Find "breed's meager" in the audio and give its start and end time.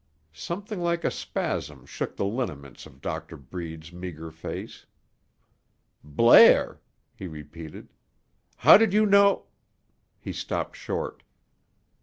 3.37-4.31